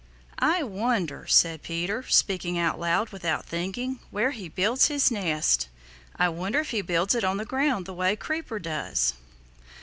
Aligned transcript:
"I 0.39 0.63
wonder," 0.63 1.27
said 1.27 1.61
Peter, 1.61 2.01
speaking 2.01 2.57
out 2.57 2.79
loud 2.79 3.09
without 3.09 3.45
thinking, 3.45 3.99
"where 4.09 4.31
he 4.31 4.49
builds 4.49 4.87
his 4.87 5.11
nest. 5.11 5.69
I 6.15 6.27
wonder 6.27 6.59
if 6.61 6.71
he 6.71 6.81
builds 6.81 7.13
it 7.13 7.23
on 7.23 7.37
the 7.37 7.45
ground, 7.45 7.85
the 7.85 7.93
way 7.93 8.15
Creeper 8.15 8.57
does." 8.57 9.13